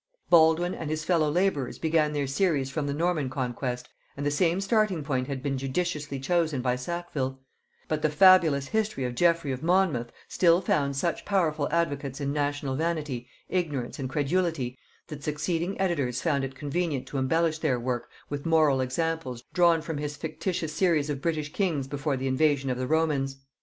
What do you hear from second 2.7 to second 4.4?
from the Norman conquest, and the